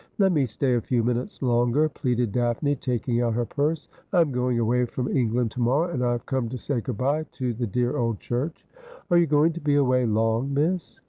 [0.17, 4.31] 'Let me stay a few minutes longer,' pleaded Daphne, taking out her purse.' I am
[4.31, 7.53] going away from England to morrow, and I have come to say good bye to
[7.53, 8.65] the dear old church.''
[9.11, 10.99] Are you going to be away long, miss